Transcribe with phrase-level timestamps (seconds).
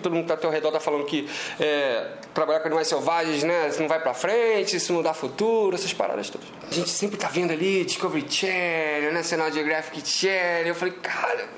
[0.00, 3.42] Todo mundo que tá ao teu redor tá falando que é, trabalhar com animais selvagens,
[3.42, 3.68] né?
[3.68, 6.48] Isso não vai pra frente, isso não dá futuro, essas paradas todas.
[6.70, 10.66] A gente sempre tá vendo ali Discovery Channel, National Geographic Channel.
[10.66, 11.48] Eu falei, cara,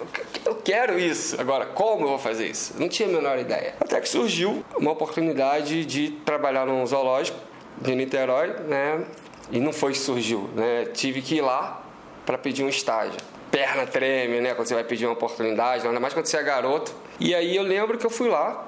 [0.45, 1.41] eu quero isso.
[1.41, 2.75] Agora, como eu vou fazer isso?
[2.79, 3.75] Não tinha a menor ideia.
[3.80, 7.38] Até que surgiu uma oportunidade de trabalhar num zoológico
[7.80, 9.04] de Niterói, né?
[9.50, 10.86] E não foi que surgiu, né?
[10.93, 11.82] Tive que ir lá
[12.24, 13.20] para pedir um estágio.
[13.53, 14.55] Perna treme, né?
[14.55, 16.93] Quando você vai pedir uma oportunidade, ainda mais quando você é garoto.
[17.21, 18.67] E aí eu lembro que eu fui lá,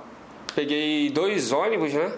[0.54, 2.12] peguei dois ônibus, né?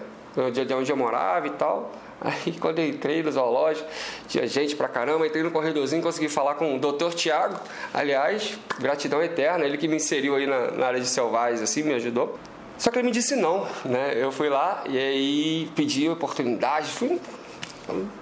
[0.53, 1.91] De onde eu morava e tal.
[2.21, 3.87] Aí quando eu entrei no zoológico,
[4.27, 7.59] tinha gente pra caramba, entrei no corredorzinho, consegui falar com o doutor Tiago,
[7.93, 11.93] aliás, gratidão eterna, ele que me inseriu aí na, na área de selvagens, assim, me
[11.93, 12.37] ajudou.
[12.77, 14.13] Só que ele me disse não, né?
[14.15, 17.19] Eu fui lá e aí pedi oportunidade, fui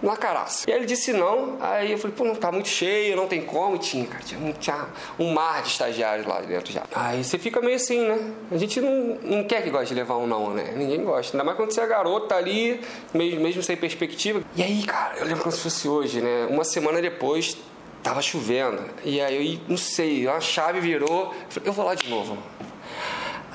[0.02, 0.70] na caraça.
[0.70, 3.42] E aí ele disse não, aí eu falei, pô, não tá muito cheio, não tem
[3.42, 3.76] como.
[3.76, 4.88] E tinha, cara, tinha, tinha
[5.20, 6.84] um mar de estagiários lá dentro já.
[6.94, 8.32] Aí você fica meio assim, né?
[8.52, 10.74] A gente não, não quer que goste de levar um não, né?
[10.76, 11.36] Ninguém gosta.
[11.36, 12.80] Ainda mais quando você é garoto, ali,
[13.13, 14.41] mesmo, mesmo sem perspectiva.
[14.55, 16.48] E aí, cara, eu lembro como se fosse hoje, né?
[16.49, 17.58] Uma semana depois,
[18.04, 18.84] tava chovendo.
[19.04, 21.34] E aí, eu não sei, a chave virou.
[21.34, 22.38] Eu falei, eu vou lá de novo.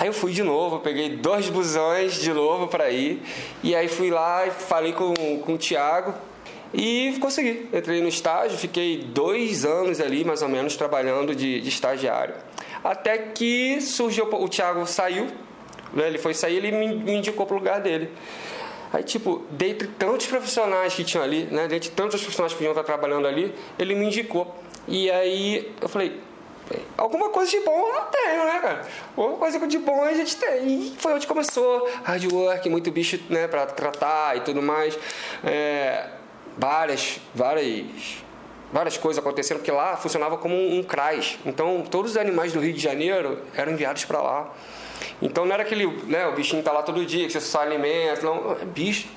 [0.00, 3.20] Aí eu fui de novo, peguei dois busões de novo para ir.
[3.62, 5.12] E aí fui lá e falei com,
[5.44, 6.14] com o Thiago
[6.72, 7.68] e consegui.
[7.70, 12.34] Entrei no estágio, fiquei dois anos ali, mais ou menos, trabalhando de, de estagiário.
[12.82, 15.26] Até que surgiu, o Thiago saiu,
[15.92, 16.06] né?
[16.06, 18.10] ele foi sair, ele me, me indicou pro lugar dele.
[18.94, 22.84] Aí, tipo, dentre tantos profissionais que tinham ali, né, dentre tantos profissionais que podiam estar
[22.84, 24.56] trabalhando ali, ele me indicou.
[24.88, 26.18] E aí eu falei,
[26.96, 28.86] alguma coisa de bom eu tenho, né, cara?
[29.16, 30.68] Alguma coisa de bom a gente tem.
[30.68, 34.98] E foi onde começou hard work, muito bicho, né, pra tratar e tudo mais.
[35.44, 36.08] É,
[36.56, 38.22] várias, várias
[38.72, 41.38] várias coisas acontecendo, porque lá funcionava como um, um CRAS.
[41.44, 44.52] Então, todos os animais do Rio de Janeiro eram enviados para lá.
[45.20, 48.22] Então, não era aquele, né, o bichinho tá lá todo dia, que você só alimenta,
[48.22, 49.08] não, bicho,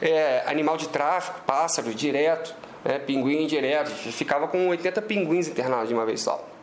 [0.00, 2.54] é, animal de tráfico, pássaro, direto,
[2.84, 3.90] é, pinguim direto.
[3.90, 6.55] Ficava com 80 pinguins internados de uma vez só.